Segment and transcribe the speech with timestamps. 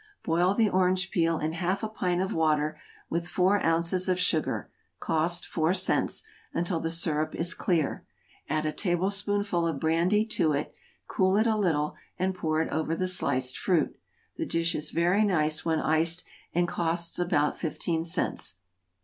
[0.23, 2.75] Boil the orange peel in half a pint of water,
[3.07, 4.67] with four ounces of sugar,
[4.99, 6.23] (cost four cents,)
[6.55, 8.03] until the syrup is clear;
[8.49, 10.73] add a tablespoonful of brandy to it,
[11.07, 13.95] cool it a little, and pour it over the sliced fruit.
[14.37, 18.55] The dish is very nice when iced, and costs about fifteen cents.